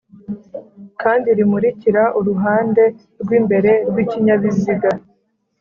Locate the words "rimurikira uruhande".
1.37-2.83